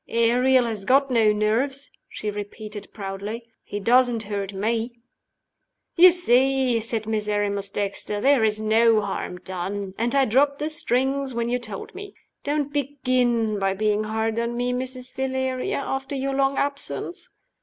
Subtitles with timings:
[0.09, 3.43] "Ariel has got no nerves," she repeated, proudly.
[3.63, 4.99] "He doesn't hurt me."
[5.95, 11.35] "You see," said Miserrimus Dexter, "there is no harm done and I dropped the strings
[11.35, 12.15] when you told me.
[12.43, 15.13] Don't begin by being hard on me, Mrs.
[15.13, 17.29] Valeria, after your long absence."